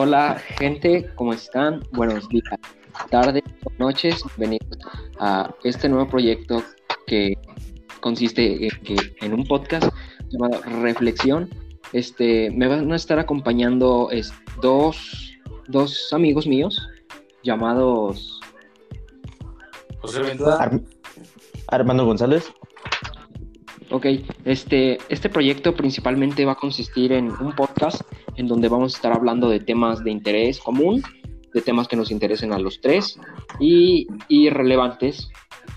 Hola 0.00 0.40
gente, 0.58 1.10
¿cómo 1.16 1.32
están? 1.32 1.82
Buenos 1.90 2.28
días, 2.28 2.44
tardes, 3.10 3.42
noches. 3.78 4.22
Bienvenidos 4.36 4.78
a 5.18 5.52
este 5.64 5.88
nuevo 5.88 6.08
proyecto 6.08 6.62
que 7.08 7.34
consiste 7.98 8.68
en, 9.20 9.32
un 9.32 9.44
podcast 9.44 9.92
llamado 10.28 10.62
Reflexión. 10.82 11.50
Este, 11.92 12.48
me 12.52 12.68
van 12.68 12.92
a 12.92 12.94
estar 12.94 13.18
acompañando 13.18 14.08
dos, 14.62 15.36
dos 15.66 16.12
amigos 16.12 16.46
míos 16.46 16.80
llamados 17.42 18.38
José 19.98 20.22
Ventura. 20.22 20.70
Armando 21.66 22.06
González. 22.06 22.52
Ok, 23.90 24.06
este, 24.44 24.98
este 25.08 25.30
proyecto 25.30 25.74
principalmente 25.74 26.44
va 26.44 26.52
a 26.52 26.56
consistir 26.56 27.12
en 27.12 27.30
un 27.40 27.54
podcast 27.54 28.02
en 28.36 28.46
donde 28.46 28.68
vamos 28.68 28.94
a 28.94 28.96
estar 28.96 29.12
hablando 29.12 29.48
de 29.48 29.60
temas 29.60 30.04
de 30.04 30.10
interés 30.10 30.58
común, 30.58 31.02
de 31.54 31.62
temas 31.62 31.88
que 31.88 31.96
nos 31.96 32.10
interesen 32.10 32.52
a 32.52 32.58
los 32.58 32.82
tres 32.82 33.18
y, 33.58 34.06
y 34.28 34.50
relevantes. 34.50 35.30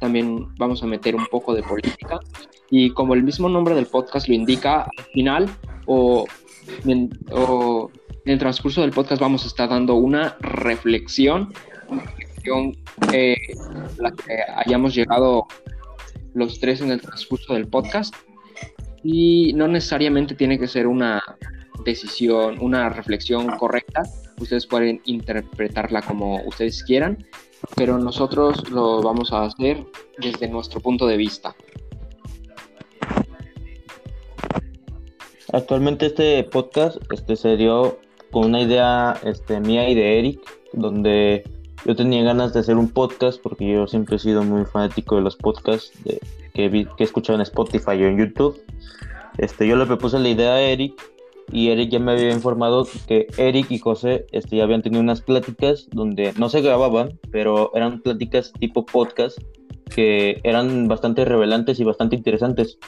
También 0.00 0.54
vamos 0.56 0.82
a 0.82 0.86
meter 0.86 1.14
un 1.14 1.26
poco 1.26 1.54
de 1.54 1.62
política 1.62 2.18
y 2.70 2.90
como 2.90 3.12
el 3.12 3.22
mismo 3.22 3.48
nombre 3.50 3.74
del 3.74 3.86
podcast 3.86 4.26
lo 4.26 4.34
indica, 4.34 4.82
al 4.82 5.04
final 5.12 5.48
o 5.86 6.26
en, 6.86 7.10
o 7.30 7.90
en 8.24 8.32
el 8.32 8.38
transcurso 8.38 8.80
del 8.80 8.90
podcast 8.90 9.20
vamos 9.20 9.44
a 9.44 9.48
estar 9.48 9.68
dando 9.68 9.94
una 9.94 10.36
reflexión, 10.40 11.52
reflexión 11.90 12.74
eh, 13.12 13.36
la 13.98 14.12
que 14.12 14.38
hayamos 14.56 14.94
llegado 14.94 15.46
los 16.34 16.60
tres 16.60 16.80
en 16.80 16.90
el 16.90 17.00
transcurso 17.00 17.54
del 17.54 17.68
podcast 17.68 18.14
y 19.02 19.52
no 19.54 19.68
necesariamente 19.68 20.34
tiene 20.34 20.58
que 20.58 20.68
ser 20.68 20.86
una 20.86 21.22
decisión, 21.84 22.58
una 22.60 22.88
reflexión 22.88 23.46
correcta. 23.56 24.02
Ustedes 24.40 24.66
pueden 24.66 25.00
interpretarla 25.04 26.02
como 26.02 26.42
ustedes 26.44 26.82
quieran, 26.82 27.24
pero 27.76 27.98
nosotros 27.98 28.70
lo 28.70 29.02
vamos 29.02 29.32
a 29.32 29.44
hacer 29.44 29.84
desde 30.18 30.48
nuestro 30.48 30.80
punto 30.80 31.06
de 31.06 31.16
vista. 31.16 31.54
Actualmente 35.52 36.06
este 36.06 36.44
podcast 36.44 36.98
este, 37.10 37.34
se 37.34 37.56
dio 37.56 37.98
con 38.30 38.46
una 38.46 38.60
idea 38.60 39.18
este, 39.24 39.60
mía 39.60 39.88
y 39.88 39.94
de 39.94 40.18
Eric, 40.18 40.40
donde 40.74 41.42
yo 41.88 41.96
tenía 41.96 42.22
ganas 42.22 42.52
de 42.52 42.60
hacer 42.60 42.76
un 42.76 42.90
podcast 42.90 43.40
porque 43.42 43.66
yo 43.66 43.86
siempre 43.86 44.16
he 44.16 44.18
sido 44.18 44.42
muy 44.42 44.66
fanático 44.66 45.16
de 45.16 45.22
los 45.22 45.36
podcasts 45.36 45.90
de, 46.04 46.20
que, 46.52 46.68
vi, 46.68 46.84
que 46.84 46.92
he 46.98 47.04
escuchado 47.04 47.38
en 47.38 47.40
Spotify 47.40 47.92
o 47.92 48.08
en 48.08 48.18
YouTube. 48.18 48.62
Este, 49.38 49.66
yo 49.66 49.74
le 49.74 49.86
propuse 49.86 50.18
la 50.18 50.28
idea 50.28 50.52
a 50.52 50.60
Eric 50.60 51.00
y 51.50 51.70
Eric 51.70 51.88
ya 51.88 51.98
me 51.98 52.12
había 52.12 52.30
informado 52.30 52.86
que 53.06 53.28
Eric 53.38 53.70
y 53.70 53.78
José 53.78 54.26
este, 54.32 54.56
ya 54.56 54.64
habían 54.64 54.82
tenido 54.82 55.00
unas 55.00 55.22
pláticas 55.22 55.88
donde 55.90 56.34
no 56.36 56.50
se 56.50 56.60
grababan, 56.60 57.18
pero 57.30 57.74
eran 57.74 58.02
pláticas 58.02 58.52
tipo 58.52 58.84
podcast 58.84 59.38
que 59.88 60.42
eran 60.44 60.88
bastante 60.88 61.24
revelantes 61.24 61.80
y 61.80 61.84
bastante 61.84 62.16
interesantes, 62.16 62.78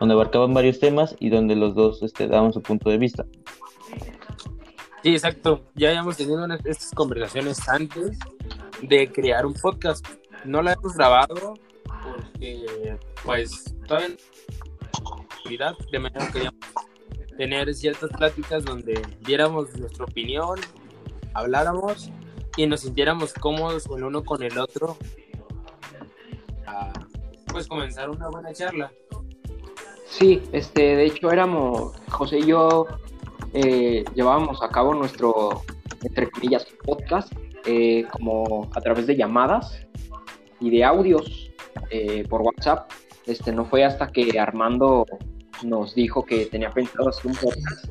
donde 0.00 0.14
abarcaban 0.14 0.52
varios 0.52 0.80
temas 0.80 1.14
y 1.20 1.28
donde 1.28 1.54
los 1.54 1.76
dos 1.76 2.02
este, 2.02 2.26
daban 2.26 2.52
su 2.52 2.60
punto 2.60 2.90
de 2.90 2.98
vista. 2.98 3.24
Sí, 5.04 5.10
exacto. 5.10 5.62
Ya 5.76 5.90
habíamos 5.90 6.16
tenido 6.16 6.44
estas 6.64 6.90
conversaciones 6.90 7.68
antes 7.68 8.18
de 8.82 9.10
crear 9.10 9.46
un 9.46 9.54
podcast. 9.54 10.06
No 10.44 10.62
la 10.62 10.72
hemos 10.72 10.94
grabado 10.94 11.54
porque, 11.84 12.96
pues, 13.24 13.74
todavía 13.86 14.16
de 15.90 15.98
manera 15.98 16.30
que 16.30 16.50
tener 17.36 17.72
ciertas 17.74 18.10
pláticas 18.10 18.64
donde 18.64 19.00
diéramos 19.20 19.74
nuestra 19.78 20.04
opinión, 20.04 20.58
habláramos 21.34 22.10
y 22.56 22.66
nos 22.66 22.80
sintiéramos 22.80 23.32
cómodos 23.32 23.86
el 23.86 24.04
uno 24.04 24.24
con 24.24 24.42
el 24.42 24.58
otro 24.58 24.96
a, 26.66 26.92
pues 27.46 27.66
comenzar 27.66 28.10
una 28.10 28.28
buena 28.28 28.52
charla. 28.52 28.92
Sí, 30.06 30.42
este, 30.52 30.96
de 30.96 31.06
hecho 31.06 31.30
éramos, 31.30 31.96
José 32.08 32.40
y 32.40 32.46
yo 32.46 32.86
eh, 33.54 34.04
llevábamos 34.14 34.62
a 34.62 34.68
cabo 34.68 34.94
nuestro, 34.94 35.62
entre 36.02 36.30
comillas, 36.30 36.66
podcast, 36.84 37.32
eh, 37.70 38.06
como 38.10 38.70
a 38.74 38.80
través 38.80 39.06
de 39.06 39.14
llamadas 39.14 39.86
y 40.58 40.70
de 40.70 40.84
audios 40.84 41.52
eh, 41.90 42.24
por 42.26 42.40
WhatsApp. 42.40 42.90
Este, 43.26 43.52
no 43.52 43.66
fue 43.66 43.84
hasta 43.84 44.06
que 44.06 44.40
Armando 44.40 45.04
nos 45.62 45.94
dijo 45.94 46.24
que 46.24 46.46
tenía 46.46 46.70
pensado 46.70 47.10
hacer 47.10 47.26
un 47.26 47.36
podcast 47.36 47.90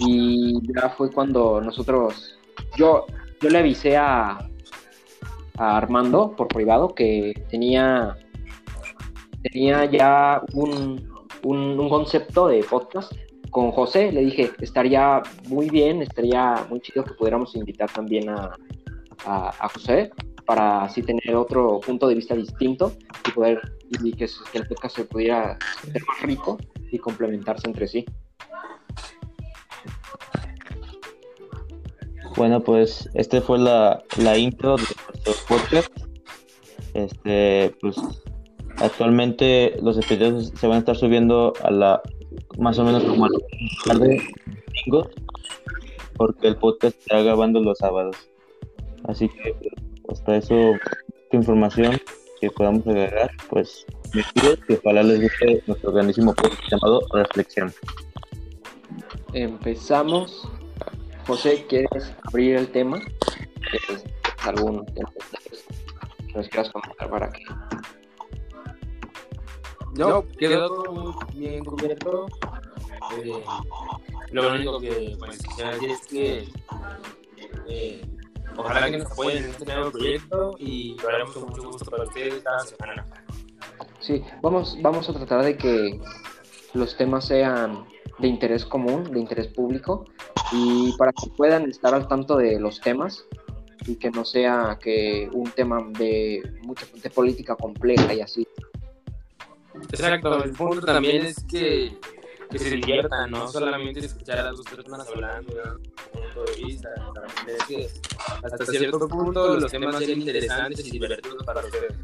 y 0.00 0.58
ya 0.74 0.88
fue 0.90 1.12
cuando 1.12 1.60
nosotros, 1.60 2.40
yo, 2.76 3.06
yo 3.40 3.50
le 3.50 3.58
avisé 3.58 3.96
a, 3.96 4.36
a 5.58 5.76
Armando 5.76 6.34
por 6.34 6.48
privado 6.48 6.92
que 6.92 7.34
tenía, 7.50 8.16
tenía 9.44 9.84
ya 9.84 10.42
un, 10.54 11.08
un 11.44 11.88
concepto 11.88 12.48
de 12.48 12.64
podcast 12.64 13.12
con 13.50 13.70
José, 13.70 14.12
le 14.12 14.22
dije, 14.22 14.50
estaría 14.60 15.22
muy 15.46 15.70
bien, 15.70 16.02
estaría 16.02 16.66
muy 16.68 16.80
chido 16.80 17.04
que 17.04 17.14
pudiéramos 17.14 17.54
invitar 17.56 17.90
también 17.90 18.28
a, 18.28 18.50
a, 19.26 19.68
José 19.68 20.10
para 20.46 20.84
así 20.84 21.02
tener 21.02 21.36
otro 21.36 21.80
punto 21.80 22.08
de 22.08 22.14
vista 22.14 22.34
distinto 22.34 22.92
y 23.26 23.32
poder 23.32 23.60
y 23.90 24.12
que, 24.12 24.28
el 24.54 24.66
podcast 24.66 24.96
se 24.96 25.04
pudiera 25.04 25.58
ser 25.84 26.02
más 26.06 26.22
rico 26.22 26.58
y 26.90 26.98
complementarse 26.98 27.66
entre 27.66 27.86
sí. 27.86 28.04
Bueno, 32.36 32.60
pues 32.60 33.08
este 33.14 33.40
fue 33.40 33.58
la, 33.58 34.02
la 34.18 34.38
intro 34.38 34.76
de 34.76 34.84
nuestro 35.06 35.34
podcast. 35.48 35.90
Este, 36.94 37.74
pues 37.80 37.96
actualmente 38.78 39.76
los 39.82 39.96
episodios 39.98 40.52
se 40.54 40.66
van 40.66 40.76
a 40.76 40.78
estar 40.80 40.96
subiendo 40.96 41.52
a 41.62 41.70
la 41.70 42.02
más 42.58 42.78
o 42.78 42.84
menos 42.84 43.04
como 43.04 43.24
a 43.24 43.28
la 43.28 43.38
tarde 43.84 44.20
domingo, 44.86 45.10
porque 46.16 46.48
el 46.48 46.56
podcast 46.56 46.98
está 46.98 47.20
grabando 47.22 47.60
los 47.60 47.78
sábados. 47.78 48.27
Así 49.08 49.28
que 49.28 49.56
hasta 50.08 50.36
eso, 50.36 50.74
esta 50.74 51.36
información 51.36 52.00
que 52.40 52.50
podamos 52.50 52.86
agregar, 52.86 53.30
pues 53.50 53.84
me 54.14 54.22
pido 54.34 54.56
que 54.66 54.74
ojalá 54.74 55.02
les 55.02 55.22
guste 55.22 55.62
nuestro 55.66 55.92
grandísimo 55.92 56.34
podcast 56.34 56.62
llamado 56.70 57.00
Reflexión. 57.12 57.72
Empezamos. 59.32 60.48
José, 61.26 61.66
¿quieres 61.68 62.14
abrir 62.24 62.56
el 62.56 62.68
tema? 62.68 63.00
¿Tienes 63.70 64.04
algún 64.44 64.86
tema 64.86 65.10
que 66.26 66.34
nos 66.34 66.48
quieras 66.48 66.70
comentar 66.70 67.10
para 67.10 67.30
que 67.30 67.44
no, 69.94 70.24
quedó 70.38 70.84
todo 70.84 71.18
bien 71.34 71.64
cubierto. 71.64 72.26
Eh, 73.16 73.32
lo 74.30 74.52
único 74.52 74.80
que 74.80 75.16
pues, 75.18 75.38
quisiera 75.38 75.72
decir 75.72 75.90
es 75.90 76.06
que 76.06 76.48
eh, 77.68 78.02
ojalá 78.58 78.90
que 78.90 78.98
nos 78.98 79.12
apoyen 79.12 79.44
en 79.44 79.50
este 79.50 79.64
nuevo 79.64 79.90
proyecto 79.90 80.56
y 80.58 80.96
lo 81.00 81.08
haremos 81.08 81.34
con 81.34 81.44
mucho 81.44 81.62
gusto 81.70 81.90
para 81.90 82.04
ustedes 82.04 82.42
cada 82.42 82.60
semana. 82.60 83.06
Sí, 84.00 84.22
vamos, 84.42 84.76
vamos 84.80 85.08
a 85.08 85.12
tratar 85.14 85.44
de 85.44 85.56
que 85.56 86.00
los 86.74 86.96
temas 86.96 87.26
sean 87.26 87.86
de 88.18 88.28
interés 88.28 88.64
común, 88.64 89.04
de 89.04 89.20
interés 89.20 89.48
público, 89.48 90.04
y 90.52 90.92
para 90.98 91.12
que 91.12 91.30
puedan 91.36 91.68
estar 91.68 91.94
al 91.94 92.08
tanto 92.08 92.36
de 92.36 92.58
los 92.58 92.80
temas 92.80 93.24
y 93.86 93.96
que 93.96 94.10
no 94.10 94.24
sea 94.24 94.78
que 94.80 95.30
un 95.32 95.50
tema 95.52 95.78
de 95.98 96.42
mucha 96.62 96.86
de 97.02 97.10
política 97.10 97.54
compleja 97.56 98.12
y 98.12 98.20
así, 98.20 98.46
Exacto, 99.82 100.44
el 100.44 100.52
punto 100.52 100.84
también 100.84 101.26
es 101.26 101.44
que, 101.44 101.96
que 102.50 102.58
se 102.58 102.70
diviertan, 102.70 103.30
no 103.30 103.48
solamente 103.48 104.00
escuchar 104.00 104.38
a 104.38 104.50
dos 104.50 104.62
personas 104.62 105.08
hablando 105.08 105.52
punto 106.38 106.52
de 106.52 106.64
vista, 106.64 106.88
es 107.46 107.64
que 107.64 107.88
hasta 108.42 108.66
cierto 108.66 109.08
punto 109.08 109.56
los 109.60 109.70
temas 109.70 109.98
sean 109.98 110.20
interesantes 110.20 110.86
y 110.86 110.90
divertidos 110.90 111.44
para 111.44 111.60
ustedes. 111.60 111.94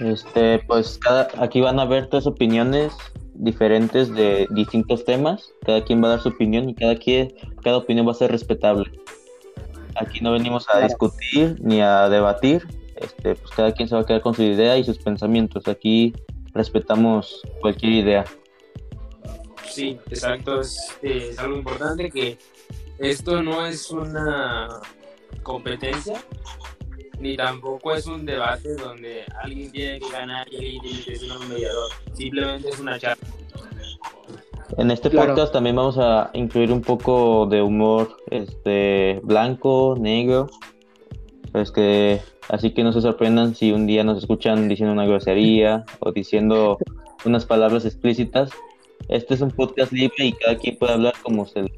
Este, 0.00 0.60
pues 0.66 0.98
cada, 0.98 1.28
aquí 1.38 1.60
van 1.60 1.80
a 1.80 1.84
ver 1.84 2.08
tres 2.08 2.26
opiniones 2.26 2.92
diferentes 3.34 4.12
de 4.14 4.46
distintos 4.50 5.04
temas. 5.04 5.52
Cada 5.64 5.82
quien 5.84 6.02
va 6.02 6.08
a 6.08 6.10
dar 6.10 6.20
su 6.20 6.28
opinión 6.28 6.68
y 6.68 6.74
cada 6.74 6.96
quien, 6.96 7.34
cada 7.62 7.78
opinión 7.78 8.06
va 8.06 8.12
a 8.12 8.14
ser 8.14 8.30
respetable. 8.30 8.90
Aquí 9.96 10.20
no 10.20 10.32
venimos 10.32 10.66
a 10.68 10.80
discutir 10.80 11.56
ni 11.60 11.80
a 11.80 12.08
debatir, 12.08 12.66
este, 12.96 13.34
pues 13.34 13.50
cada 13.54 13.72
quien 13.72 13.88
se 13.88 13.96
va 13.96 14.02
a 14.02 14.06
quedar 14.06 14.20
con 14.20 14.34
su 14.34 14.42
idea 14.42 14.76
y 14.78 14.84
sus 14.84 14.98
pensamientos. 14.98 15.66
Aquí 15.66 16.14
respetamos 16.52 17.42
cualquier 17.60 17.92
idea. 17.92 18.24
Sí, 19.70 19.98
exacto. 20.10 20.60
Es, 20.60 20.98
es 21.02 21.38
algo 21.38 21.56
importante 21.56 22.10
que 22.10 22.38
esto 22.98 23.42
no 23.42 23.66
es 23.66 23.90
una 23.90 24.68
competencia, 25.42 26.22
ni 27.18 27.36
tampoco 27.36 27.94
es 27.94 28.06
un 28.06 28.24
debate 28.26 28.74
donde 28.74 29.24
alguien 29.42 29.70
tiene 29.72 30.00
que 30.00 30.10
ganar 30.10 30.46
y 30.52 30.56
alguien 30.56 30.82
tiene 30.82 31.02
que 31.04 31.16
ser 31.16 31.32
un 31.36 31.48
mediador. 31.48 31.90
Simplemente 32.14 32.68
es 32.68 32.80
una 32.80 32.98
charla. 32.98 33.26
En 34.76 34.90
este 34.90 35.10
Claro. 35.10 35.28
podcast 35.28 35.52
también 35.52 35.74
vamos 35.76 35.96
a 35.98 36.30
incluir 36.34 36.70
un 36.70 36.82
poco 36.82 37.46
de 37.46 37.62
humor 37.62 38.16
este 38.30 39.18
blanco, 39.24 39.96
negro. 39.98 40.48
Pues 41.52 41.72
que 41.72 42.20
así 42.48 42.72
que 42.72 42.84
no 42.84 42.92
se 42.92 43.00
sorprendan 43.00 43.54
si 43.54 43.72
un 43.72 43.86
día 43.86 44.04
nos 44.04 44.18
escuchan 44.18 44.68
diciendo 44.68 44.92
una 44.92 45.06
grosería 45.06 45.84
o 46.00 46.12
diciendo 46.12 46.78
unas 47.24 47.46
palabras 47.46 47.84
explícitas. 47.86 48.50
Este 49.08 49.34
es 49.34 49.40
un 49.40 49.50
podcast 49.50 49.92
libre 49.92 50.26
y 50.26 50.32
cada 50.32 50.56
quien 50.56 50.76
puede 50.76 50.92
hablar 50.92 51.14
como 51.22 51.46
se 51.46 51.62
le 51.62 51.72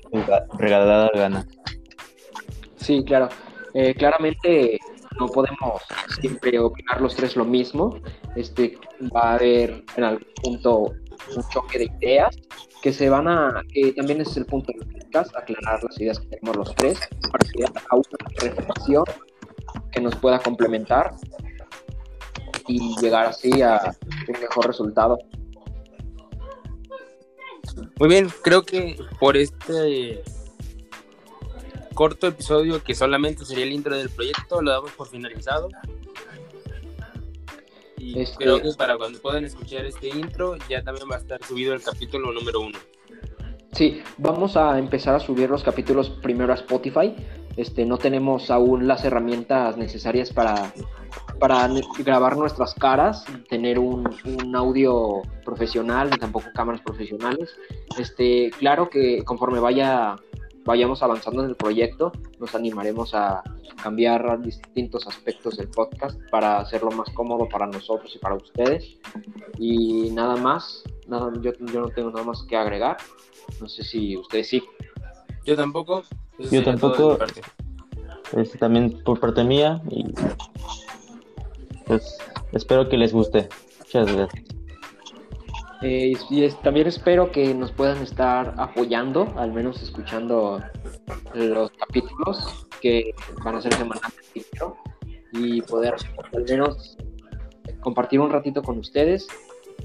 regala 0.58 1.10
la 1.12 1.20
gana. 1.20 1.46
Sí, 2.76 3.04
claro. 3.04 3.28
Eh, 3.74 3.94
claramente 3.94 4.78
no 5.18 5.26
podemos 5.28 5.82
siempre 6.20 6.58
opinar 6.58 7.00
los 7.00 7.14
tres 7.14 7.36
lo 7.36 7.44
mismo. 7.44 7.96
Este 8.36 8.76
va 9.14 9.32
a 9.32 9.34
haber 9.34 9.84
en 9.96 10.04
algún 10.04 10.26
punto 10.42 10.92
un 11.36 11.48
choque 11.52 11.78
de 11.78 11.90
ideas 12.00 12.36
que 12.82 12.92
se 12.92 13.10
van 13.10 13.28
a, 13.28 13.62
que 13.72 13.92
también 13.92 14.20
es 14.22 14.36
el 14.36 14.46
punto 14.46 14.72
del 14.72 14.86
podcast, 14.88 15.36
aclarar 15.36 15.82
las 15.84 16.00
ideas 16.00 16.18
que 16.18 16.26
tenemos 16.28 16.56
los 16.56 16.74
tres, 16.76 16.98
para 17.30 17.44
que 17.44 17.62
haya 17.62 17.72
una 17.90 18.40
reflexión 18.40 19.04
que 19.92 20.00
nos 20.00 20.16
pueda 20.16 20.38
complementar 20.38 21.14
y 22.66 22.96
llegar 23.00 23.26
así 23.26 23.60
a 23.62 23.94
un 24.28 24.40
mejor 24.40 24.68
resultado. 24.68 25.18
Muy 27.98 28.08
bien, 28.08 28.28
creo 28.42 28.62
que 28.62 28.96
por 29.18 29.36
este 29.36 30.22
corto 31.94 32.26
episodio 32.26 32.82
que 32.82 32.94
solamente 32.94 33.44
sería 33.44 33.64
el 33.64 33.72
intro 33.72 33.96
del 33.96 34.08
proyecto, 34.10 34.62
lo 34.62 34.70
damos 34.70 34.90
por 34.92 35.08
finalizado. 35.08 35.68
Y 37.98 38.18
Este- 38.18 38.36
creo 38.44 38.62
que 38.62 38.70
para 38.78 38.96
cuando 38.96 39.18
puedan 39.20 39.44
escuchar 39.44 39.84
este 39.84 40.08
intro, 40.08 40.56
ya 40.68 40.82
también 40.82 41.08
va 41.10 41.16
a 41.16 41.18
estar 41.18 41.44
subido 41.44 41.74
el 41.74 41.82
capítulo 41.82 42.32
número 42.32 42.60
uno. 42.60 42.78
Sí, 43.72 44.02
vamos 44.16 44.56
a 44.56 44.78
empezar 44.78 45.14
a 45.14 45.20
subir 45.20 45.48
los 45.50 45.62
capítulos 45.62 46.10
primero 46.22 46.52
a 46.52 46.56
Spotify. 46.56 47.14
Este, 47.56 47.84
no 47.84 47.98
tenemos 47.98 48.50
aún 48.50 48.88
las 48.88 49.04
herramientas 49.04 49.76
necesarias 49.76 50.32
para, 50.32 50.72
para 51.40 51.68
grabar 52.04 52.36
nuestras 52.36 52.74
caras, 52.74 53.24
tener 53.48 53.78
un, 53.78 54.08
un 54.24 54.54
audio 54.54 55.22
profesional, 55.44 56.10
tampoco 56.18 56.46
cámaras 56.54 56.82
profesionales. 56.82 57.50
Este, 57.98 58.50
claro 58.58 58.88
que 58.88 59.24
conforme 59.24 59.58
vaya 59.58 60.16
vayamos 60.64 61.02
avanzando 61.02 61.42
en 61.42 61.50
el 61.50 61.56
proyecto, 61.56 62.12
nos 62.38 62.54
animaremos 62.54 63.14
a 63.14 63.42
cambiar 63.82 64.40
distintos 64.42 65.06
aspectos 65.06 65.56
del 65.56 65.68
podcast 65.68 66.20
para 66.30 66.60
hacerlo 66.60 66.90
más 66.90 67.08
cómodo 67.14 67.48
para 67.48 67.66
nosotros 67.66 68.14
y 68.14 68.18
para 68.18 68.34
ustedes. 68.34 68.98
Y 69.58 70.10
nada 70.10 70.36
más, 70.36 70.84
nada, 71.08 71.32
yo, 71.40 71.52
yo 71.72 71.80
no 71.80 71.88
tengo 71.88 72.10
nada 72.10 72.24
más 72.24 72.44
que 72.44 72.56
agregar. 72.56 72.98
No 73.60 73.68
sé 73.68 73.82
si 73.82 74.16
ustedes 74.16 74.48
sí. 74.48 74.62
Yo 75.44 75.56
tampoco. 75.56 76.02
Yo 76.50 76.62
tampoco. 76.62 77.18
Este, 78.36 78.58
también 78.58 79.02
por 79.02 79.18
parte 79.18 79.42
mía 79.42 79.82
y 79.90 80.04
pues 81.90 82.18
espero 82.52 82.88
que 82.88 82.96
les 82.96 83.12
guste. 83.12 83.48
Muchas 83.80 84.14
gracias. 84.14 84.44
Eh, 85.82 86.12
y 86.30 86.48
también 86.62 86.86
espero 86.86 87.32
que 87.32 87.52
nos 87.52 87.72
puedan 87.72 88.00
estar 88.00 88.54
apoyando, 88.58 89.26
al 89.36 89.52
menos 89.52 89.82
escuchando 89.82 90.62
los 91.34 91.70
capítulos 91.72 92.68
que 92.80 93.12
van 93.42 93.56
a 93.56 93.60
ser 93.60 93.74
semanales 93.74 94.14
y 95.32 95.62
poder 95.62 95.96
al 96.32 96.44
menos 96.44 96.96
compartir 97.80 98.20
un 98.20 98.30
ratito 98.30 98.62
con 98.62 98.78
ustedes. 98.78 99.26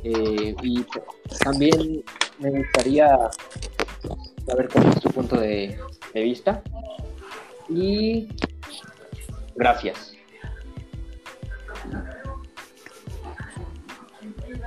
Eh, 0.03 0.55
y 0.61 0.85
también 1.43 2.03
me 2.37 2.51
gustaría 2.51 3.31
saber 4.45 4.69
cuál 4.71 4.89
es 4.89 5.01
su 5.01 5.09
punto 5.09 5.37
de, 5.37 5.79
de 6.13 6.21
vista. 6.21 6.61
Y 7.67 8.27
gracias. 9.55 10.14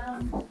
down. 0.09 0.49